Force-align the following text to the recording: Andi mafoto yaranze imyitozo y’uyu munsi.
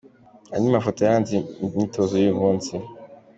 Andi 0.53 0.67
mafoto 0.75 0.99
yaranze 1.01 1.35
imyitozo 1.63 2.13
y’uyu 2.17 2.39
munsi. 2.41 2.73